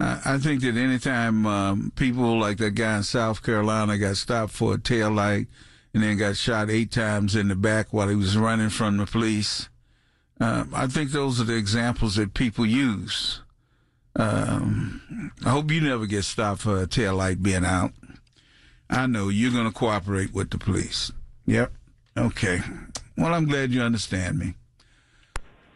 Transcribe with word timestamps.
I 0.00 0.38
think 0.38 0.62
that 0.62 0.76
anytime 0.76 1.46
um, 1.46 1.92
people 1.94 2.38
like 2.38 2.58
that 2.58 2.72
guy 2.72 2.96
in 2.96 3.02
South 3.04 3.42
Carolina 3.42 3.96
got 3.96 4.16
stopped 4.16 4.52
for 4.52 4.74
a 4.74 4.80
tail 4.80 5.10
light 5.10 5.46
and 5.92 6.02
then 6.02 6.16
got 6.16 6.36
shot 6.36 6.68
eight 6.68 6.90
times 6.90 7.36
in 7.36 7.48
the 7.48 7.54
back 7.54 7.92
while 7.92 8.08
he 8.08 8.16
was 8.16 8.36
running 8.36 8.70
from 8.70 8.96
the 8.96 9.06
police, 9.06 9.68
um, 10.40 10.72
I 10.74 10.88
think 10.88 11.10
those 11.10 11.40
are 11.40 11.44
the 11.44 11.56
examples 11.56 12.16
that 12.16 12.34
people 12.34 12.66
use. 12.66 13.40
Um, 14.16 15.32
I 15.44 15.50
hope 15.50 15.70
you 15.70 15.80
never 15.80 16.06
get 16.06 16.24
stopped 16.24 16.62
for 16.62 16.82
a 16.82 16.86
tail 16.86 17.16
light 17.16 17.42
being 17.42 17.64
out. 17.64 17.92
I 18.90 19.06
know 19.06 19.28
you're 19.28 19.52
going 19.52 19.66
to 19.66 19.72
cooperate 19.72 20.34
with 20.34 20.50
the 20.50 20.58
police. 20.58 21.12
Yep. 21.46 21.72
Okay. 22.16 22.60
Well, 23.16 23.32
I'm 23.32 23.46
glad 23.46 23.70
you 23.70 23.82
understand 23.82 24.38
me. 24.38 24.54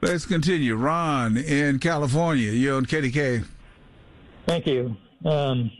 Let's 0.00 0.26
continue. 0.26 0.76
Ron 0.76 1.36
in 1.36 1.78
California. 1.78 2.50
You're 2.50 2.76
on 2.76 2.86
KDK. 2.86 3.44
Thank 4.48 4.66
you. 4.66 4.96
Um, 5.26 5.70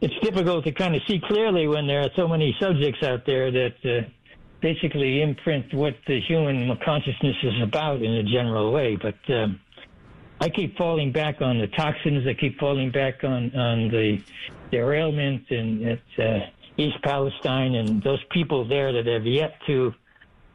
it's 0.00 0.18
difficult 0.22 0.64
to 0.64 0.72
kind 0.72 0.96
of 0.96 1.02
see 1.06 1.20
clearly 1.28 1.68
when 1.68 1.86
there 1.86 2.00
are 2.00 2.08
so 2.16 2.26
many 2.26 2.56
subjects 2.58 3.02
out 3.02 3.26
there 3.26 3.50
that 3.52 3.74
uh, 3.84 4.08
basically 4.62 5.20
imprint 5.20 5.74
what 5.74 5.94
the 6.06 6.18
human 6.22 6.74
consciousness 6.82 7.36
is 7.42 7.62
about 7.62 8.00
in 8.00 8.14
a 8.14 8.22
general 8.22 8.72
way. 8.72 8.96
But 8.96 9.18
um, 9.28 9.60
I 10.40 10.48
keep 10.48 10.74
falling 10.78 11.12
back 11.12 11.42
on 11.42 11.58
the 11.58 11.66
toxins. 11.66 12.26
I 12.26 12.32
keep 12.32 12.58
falling 12.58 12.90
back 12.90 13.24
on, 13.24 13.54
on 13.54 13.90
the 13.90 14.22
derailment 14.70 15.50
in 15.50 15.86
at, 15.86 16.24
uh, 16.24 16.46
East 16.78 16.96
Palestine 17.02 17.74
and 17.74 18.02
those 18.02 18.24
people 18.30 18.66
there 18.66 18.94
that 18.94 19.06
have 19.06 19.26
yet 19.26 19.52
to 19.66 19.92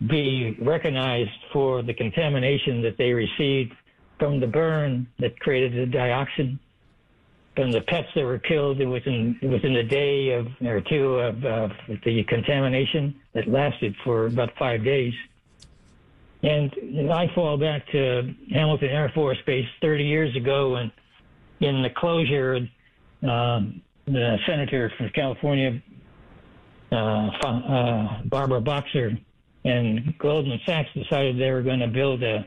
be 0.07 0.57
recognized 0.59 1.29
for 1.53 1.83
the 1.83 1.93
contamination 1.93 2.81
that 2.81 2.97
they 2.97 3.13
received 3.13 3.73
from 4.17 4.39
the 4.39 4.47
burn 4.47 5.07
that 5.19 5.39
created 5.39 5.73
the 5.73 5.95
dioxin 5.95 6.57
from 7.57 7.71
the 7.71 7.81
pets 7.81 8.07
that 8.13 8.23
were 8.23 8.37
killed 8.37 8.77
within 8.87 9.35
within 9.41 9.75
a 9.77 9.83
day 9.83 10.29
of 10.29 10.45
or 10.63 10.79
two 10.79 11.15
of, 11.15 11.43
of 11.43 11.71
the 12.05 12.23
contamination 12.25 13.19
that 13.33 13.49
lasted 13.49 13.95
for 14.03 14.27
about 14.27 14.51
five 14.59 14.85
days. 14.85 15.13
And 16.43 17.11
I 17.11 17.27
fall 17.33 17.57
back 17.57 17.87
to 17.91 18.31
Hamilton 18.53 18.89
Air 18.89 19.11
Force 19.15 19.39
Base 19.47 19.65
30 19.81 20.03
years 20.03 20.35
ago, 20.35 20.75
and 20.75 20.91
in 21.59 21.81
the 21.81 21.89
closure, 21.89 22.59
um, 23.23 23.81
the 24.05 24.37
senator 24.45 24.91
from 24.95 25.09
California, 25.15 25.81
uh, 26.91 26.95
uh, 26.95 28.21
Barbara 28.25 28.61
Boxer, 28.61 29.17
and 29.65 30.15
Goldman 30.19 30.59
Sachs 30.63 30.89
decided 30.93 31.39
they 31.39 31.49
were 31.49 31.63
going 31.63 31.79
to 31.79 31.87
build 31.87 32.23
uh, 32.23 32.43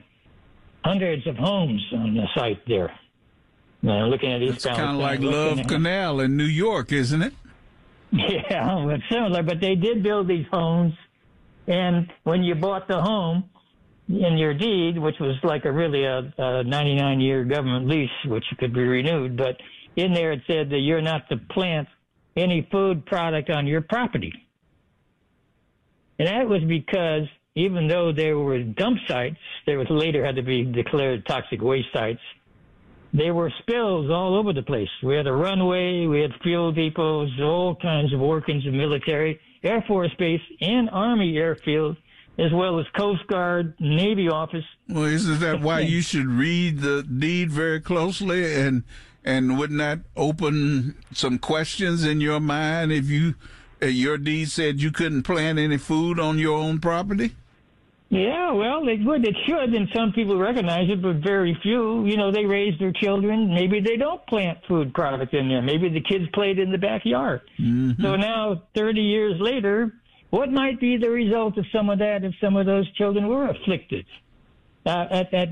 hundreds 0.84 1.26
of 1.26 1.34
homes 1.34 1.84
on 1.92 2.14
the 2.14 2.26
site 2.36 2.60
there. 2.68 2.96
Now, 3.82 4.06
looking 4.06 4.32
at 4.32 4.42
East 4.42 4.56
It's 4.56 4.64
kind 4.66 4.90
of 4.90 4.96
like 4.96 5.20
Love 5.20 5.66
Canal 5.66 6.20
in 6.20 6.36
New 6.36 6.44
York, 6.44 6.92
isn't 6.92 7.22
it? 7.22 7.32
Yeah, 8.12 8.88
it's 8.88 9.04
similar, 9.10 9.42
but 9.42 9.60
they 9.60 9.74
did 9.74 10.02
build 10.02 10.28
these 10.28 10.46
homes, 10.50 10.92
and 11.66 12.10
when 12.24 12.42
you 12.42 12.54
bought 12.54 12.88
the 12.88 13.00
home 13.00 13.48
in 14.08 14.36
your 14.36 14.52
deed, 14.52 14.98
which 14.98 15.18
was 15.20 15.36
like 15.44 15.64
a 15.64 15.72
really 15.72 16.04
a, 16.04 16.32
a 16.36 16.64
99 16.64 17.20
year 17.20 17.44
government 17.44 17.86
lease, 17.86 18.10
which 18.26 18.44
could 18.58 18.74
be 18.74 18.82
renewed, 18.82 19.36
but 19.36 19.56
in 19.96 20.12
there 20.12 20.32
it 20.32 20.42
said 20.46 20.68
that 20.70 20.78
you're 20.78 21.00
not 21.00 21.28
to 21.28 21.36
plant 21.36 21.88
any 22.36 22.66
food 22.70 23.06
product 23.06 23.50
on 23.50 23.66
your 23.66 23.80
property. 23.80 24.32
And 26.18 26.28
that 26.28 26.48
was 26.48 26.62
because 26.64 27.26
even 27.54 27.88
though 27.88 28.12
there 28.12 28.38
were 28.38 28.62
dump 28.62 28.98
sites, 29.06 29.38
there 29.66 29.78
was 29.78 29.88
later 29.90 30.24
had 30.24 30.36
to 30.36 30.42
be 30.42 30.64
declared 30.64 31.24
toxic 31.26 31.62
waste 31.62 31.88
sites 31.92 32.20
there 33.12 33.34
were 33.34 33.52
spills 33.60 34.10
all 34.10 34.38
over 34.38 34.52
the 34.52 34.62
place. 34.62 34.88
We 35.02 35.16
had 35.16 35.26
a 35.26 35.32
runway, 35.32 36.06
we 36.06 36.20
had 36.20 36.32
fuel 36.42 36.72
depots, 36.72 37.40
all 37.40 37.74
kinds 37.76 38.12
of 38.12 38.20
workings 38.20 38.66
of 38.66 38.72
military, 38.72 39.40
Air 39.62 39.84
Force 39.86 40.12
Base, 40.18 40.40
and 40.60 40.88
Army 40.90 41.36
airfield, 41.36 41.96
as 42.38 42.52
well 42.52 42.78
as 42.78 42.86
Coast 42.96 43.26
Guard, 43.26 43.74
Navy 43.80 44.28
office. 44.28 44.64
Well, 44.88 45.04
isn't 45.04 45.40
that 45.40 45.60
why 45.60 45.80
you 45.80 46.00
should 46.10 46.26
read 46.26 46.80
the 46.80 47.02
deed 47.02 47.50
very 47.50 47.80
closely 47.80 48.54
and 48.54 48.84
and 49.22 49.58
wouldn't 49.58 49.78
that 49.78 50.00
open 50.16 50.94
some 51.12 51.38
questions 51.38 52.04
in 52.04 52.22
your 52.22 52.40
mind 52.40 52.90
if 52.90 53.10
you 53.10 53.34
uh, 53.82 53.86
your 53.86 54.16
deed 54.16 54.50
said 54.50 54.80
you 54.80 54.90
couldn't 54.90 55.24
plant 55.24 55.58
any 55.58 55.76
food 55.76 56.18
on 56.18 56.38
your 56.38 56.58
own 56.58 56.80
property? 56.80 57.34
Yeah, 58.10 58.50
well, 58.50 58.88
it 58.88 59.04
would. 59.04 59.24
It 59.24 59.36
should, 59.46 59.72
and 59.72 59.88
some 59.94 60.12
people 60.12 60.36
recognize 60.36 60.90
it, 60.90 61.00
but 61.00 61.16
very 61.16 61.56
few. 61.62 62.04
You 62.06 62.16
know, 62.16 62.32
they 62.32 62.44
raise 62.44 62.76
their 62.80 62.92
children. 62.92 63.54
Maybe 63.54 63.80
they 63.80 63.96
don't 63.96 64.24
plant 64.26 64.58
food 64.66 64.92
product 64.92 65.32
in 65.32 65.48
there. 65.48 65.62
Maybe 65.62 65.88
the 65.88 66.00
kids 66.00 66.24
played 66.34 66.58
in 66.58 66.72
the 66.72 66.78
backyard. 66.78 67.42
Mm-hmm. 67.60 68.02
So 68.02 68.16
now, 68.16 68.64
30 68.74 69.00
years 69.00 69.40
later, 69.40 69.92
what 70.30 70.50
might 70.50 70.80
be 70.80 70.96
the 70.96 71.08
result 71.08 71.56
of 71.56 71.64
some 71.72 71.88
of 71.88 72.00
that 72.00 72.24
if 72.24 72.34
some 72.40 72.56
of 72.56 72.66
those 72.66 72.90
children 72.94 73.28
were 73.28 73.48
afflicted? 73.48 74.06
Uh, 74.84 75.06
at, 75.10 75.32
at, 75.32 75.48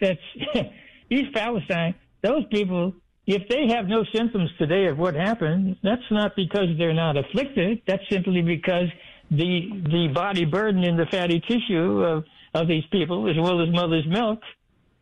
that's 0.00 0.20
East 1.10 1.34
Palestine. 1.34 1.96
Those 2.22 2.44
people, 2.52 2.94
if 3.26 3.48
they 3.48 3.66
have 3.74 3.86
no 3.88 4.04
symptoms 4.14 4.50
today 4.58 4.86
of 4.86 4.96
what 4.96 5.14
happened, 5.14 5.76
that's 5.82 6.08
not 6.12 6.36
because 6.36 6.68
they're 6.78 6.94
not 6.94 7.16
afflicted. 7.16 7.82
That's 7.84 8.02
simply 8.08 8.42
because 8.42 8.88
the 9.30 9.82
the 9.90 10.08
body 10.14 10.44
burden 10.44 10.84
in 10.84 10.96
the 10.96 11.06
fatty 11.06 11.40
tissue 11.40 12.02
of, 12.02 12.24
of 12.54 12.68
these 12.68 12.84
people, 12.92 13.28
as 13.28 13.36
well 13.36 13.60
as 13.62 13.68
mother's 13.70 14.06
milk, 14.06 14.40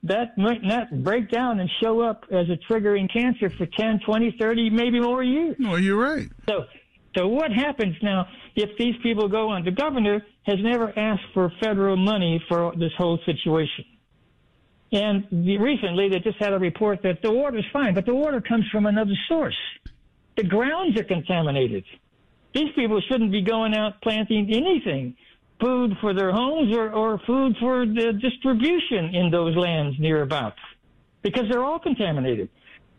that 0.05 0.37
might 0.37 0.63
not 0.63 1.03
break 1.03 1.31
down 1.31 1.61
and 1.61 1.71
show 1.83 2.01
up 2.01 2.25
as 2.31 2.47
a 2.49 2.59
triggering 2.71 3.11
cancer 3.13 3.51
for 3.51 3.67
10, 3.67 4.01
20, 4.05 4.37
30, 4.39 4.71
maybe 4.71 5.01
more 5.01 5.23
years. 5.23 5.57
Well, 5.59 5.79
you're 5.79 6.01
right. 6.01 6.29
So, 6.49 6.65
so 7.17 7.29
what 7.29 7.51
happens 7.53 7.97
now 8.03 8.27
if 8.55 8.77
these 8.79 8.95
people 9.03 9.29
go 9.29 9.49
on? 9.49 9.65
The 9.65 9.71
governor 9.71 10.25
has 10.45 10.57
never 10.61 10.97
asked 10.99 11.25
for 11.33 11.51
federal 11.61 11.97
money 11.97 12.43
for 12.49 12.73
this 12.77 12.93
whole 12.99 13.19
situation. 13.25 13.85
And 14.93 15.27
recently 15.33 16.09
they 16.09 16.21
just 16.21 16.39
had 16.39 16.53
a 16.53 16.59
report 16.59 17.03
that 17.03 17.21
the 17.23 17.33
water's 17.33 17.67
fine, 17.73 17.95
but 17.95 18.07
the 18.07 18.15
water 18.15 18.41
comes 18.41 18.65
from 18.71 18.87
another 18.87 19.15
source. 19.29 19.57
The 20.37 20.45
grounds 20.45 20.99
are 20.99 21.05
contaminated. 21.05 21.85
These 22.55 22.73
people 22.75 23.01
shouldn't 23.09 23.33
be 23.33 23.43
going 23.43 23.75
out 23.75 24.01
planting 24.01 24.49
anything, 24.53 25.17
food 25.61 25.93
for 26.01 26.15
their 26.15 26.33
homes 26.33 26.75
or, 26.75 26.91
or 26.93 27.21
food 27.27 27.57
for 27.59 27.85
the 27.85 28.13
distribution 28.13 29.15
in 29.15 29.31
those 29.31 29.57
lands 29.57 29.99
nearabouts, 29.99 30.63
because 31.23 31.45
they're 31.51 31.65
all 31.65 31.81
contaminated. 31.81 32.49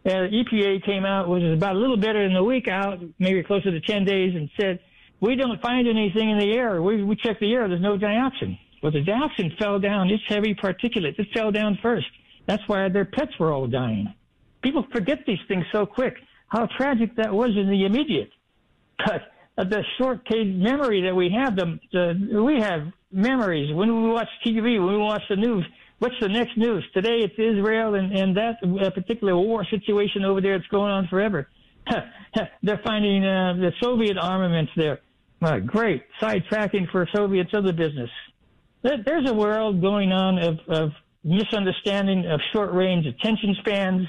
Uh, 0.06 0.28
EPA 0.30 0.86
came 0.86 1.06
out, 1.06 1.30
which 1.30 1.42
is 1.42 1.54
about 1.54 1.76
a 1.76 1.80
little 1.80 1.98
better 1.98 2.28
than 2.28 2.36
a 2.36 2.44
week 2.44 2.68
out, 2.68 3.00
maybe 3.18 3.42
closer 3.42 3.72
to 3.72 3.82
10 3.82 4.06
days, 4.06 4.36
and 4.36 4.50
said, 4.60 4.80
we 5.20 5.36
don't 5.36 5.62
find 5.62 5.88
anything 5.88 6.30
in 6.30 6.38
the 6.38 6.52
air. 6.52 6.82
We, 6.82 7.04
we 7.04 7.16
checked 7.16 7.40
the 7.40 7.54
air. 7.54 7.68
There's 7.68 7.82
no 7.82 7.98
dioxin. 7.98 8.60
Well, 8.84 8.92
the 8.92 9.04
dioxin 9.04 9.58
fell 9.58 9.80
down. 9.80 10.10
It's 10.12 10.24
heavy 10.28 10.54
particulate. 10.54 11.18
It 11.18 11.28
fell 11.34 11.52
down 11.52 11.80
first. 11.82 12.08
That's 12.46 12.62
why 12.68 12.90
their 12.90 13.06
pets 13.06 13.32
were 13.40 13.52
all 13.52 13.66
dying. 13.66 14.14
People 14.62 14.86
forget 14.92 15.26
these 15.26 15.40
things 15.48 15.66
so 15.72 15.86
quick. 15.86 16.16
How 16.50 16.68
tragic 16.78 17.16
that 17.16 17.34
was 17.34 17.52
in 17.56 17.70
the 17.70 17.86
immediate. 17.86 18.30
But 19.04 19.22
the 19.58 19.84
short 19.98 20.26
case 20.26 20.48
memory 20.48 21.04
that 21.04 21.16
we 21.16 21.30
have. 21.30 21.56
The, 21.56 21.80
the 21.92 22.44
we 22.44 22.60
have 22.60 22.92
memories 23.12 23.74
when 23.74 24.04
we 24.04 24.10
watch 24.10 24.28
TV, 24.46 24.84
when 24.84 24.94
we 24.94 24.98
watch 24.98 25.24
the 25.30 25.36
news. 25.36 25.66
What's 26.00 26.16
the 26.20 26.28
next 26.28 26.58
news? 26.58 26.84
Today 26.94 27.20
it's 27.20 27.36
Israel 27.38 27.96
and, 27.96 28.12
and 28.12 28.36
that 28.36 28.58
uh, 28.64 28.90
particular 28.90 29.38
war 29.38 29.66
situation 29.70 30.26
over 30.26 30.42
there. 30.42 30.56
It's 30.56 30.68
going 30.68 30.92
on 30.92 31.08
forever. 31.08 31.48
They're 32.64 32.82
finding 32.84 33.24
uh, 33.24 33.54
the 33.54 33.72
Soviet 33.82 34.18
armaments 34.18 34.72
there. 34.76 35.00
Uh, 35.42 35.60
great 35.60 36.04
sidetracking 36.22 36.90
for 36.92 37.08
Soviets 37.14 37.52
other 37.54 37.72
business. 37.72 38.10
There's 38.84 39.30
a 39.30 39.34
world 39.34 39.82
going 39.82 40.12
on 40.12 40.38
of, 40.38 40.60
of 40.68 40.92
misunderstanding 41.24 42.26
of 42.28 42.40
short 42.54 42.72
range 42.74 43.06
attention 43.06 43.56
spans 43.60 44.08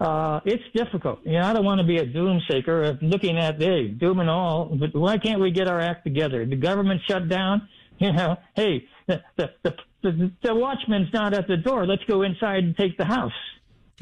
uh, 0.00 0.40
it's 0.44 0.62
difficult. 0.74 1.20
You 1.24 1.32
know, 1.32 1.42
I 1.42 1.52
don't 1.52 1.64
want 1.64 1.80
to 1.80 1.86
be 1.86 1.98
a 1.98 2.06
doomsaker 2.06 2.90
of 2.90 3.02
looking 3.02 3.38
at, 3.38 3.60
hey, 3.60 3.88
doom 3.88 4.20
and 4.20 4.28
all, 4.28 4.66
but 4.66 4.94
why 4.94 5.18
can't 5.18 5.40
we 5.40 5.50
get 5.50 5.68
our 5.68 5.80
act 5.80 6.04
together? 6.04 6.44
The 6.44 6.56
government 6.56 7.00
shut 7.08 7.28
down. 7.28 7.68
You 7.98 8.12
know, 8.12 8.36
hey, 8.54 8.86
the, 9.06 9.22
the, 9.36 9.52
the, 9.62 9.74
the, 10.02 10.30
the 10.42 10.54
watchman's 10.54 11.10
not 11.14 11.32
at 11.32 11.48
the 11.48 11.56
door. 11.56 11.86
Let's 11.86 12.04
go 12.04 12.20
inside 12.20 12.62
and 12.62 12.76
take 12.76 12.98
the 12.98 13.06
house. 13.06 13.32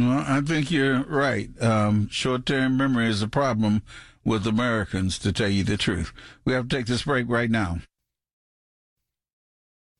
Well, 0.00 0.24
I 0.26 0.40
think 0.40 0.72
you're 0.72 1.04
right. 1.04 1.48
Um, 1.62 2.08
short 2.08 2.44
term 2.44 2.76
memory 2.76 3.06
is 3.06 3.22
a 3.22 3.28
problem 3.28 3.82
with 4.24 4.48
Americans, 4.48 5.16
to 5.20 5.32
tell 5.32 5.48
you 5.48 5.62
the 5.62 5.76
truth. 5.76 6.12
We 6.44 6.54
have 6.54 6.68
to 6.68 6.76
take 6.76 6.86
this 6.86 7.04
break 7.04 7.28
right 7.28 7.48
now. 7.48 7.78